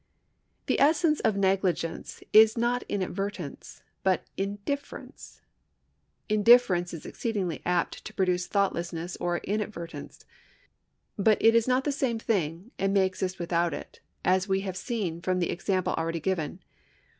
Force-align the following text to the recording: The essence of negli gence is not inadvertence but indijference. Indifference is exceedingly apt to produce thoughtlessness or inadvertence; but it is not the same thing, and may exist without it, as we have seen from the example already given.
The 0.65 0.79
essence 0.79 1.19
of 1.19 1.35
negli 1.37 1.73
gence 1.73 2.23
is 2.33 2.57
not 2.57 2.81
inadvertence 2.89 3.83
but 4.01 4.23
indijference. 4.35 5.41
Indifference 6.27 6.91
is 6.91 7.05
exceedingly 7.05 7.61
apt 7.67 8.03
to 8.05 8.13
produce 8.15 8.47
thoughtlessness 8.47 9.15
or 9.17 9.37
inadvertence; 9.43 10.25
but 11.19 11.37
it 11.39 11.53
is 11.53 11.67
not 11.67 11.83
the 11.83 11.91
same 11.91 12.17
thing, 12.17 12.71
and 12.79 12.95
may 12.95 13.05
exist 13.05 13.37
without 13.37 13.75
it, 13.75 13.99
as 14.25 14.47
we 14.49 14.61
have 14.61 14.75
seen 14.75 15.21
from 15.21 15.37
the 15.37 15.51
example 15.51 15.93
already 15.93 16.19
given. 16.19 16.63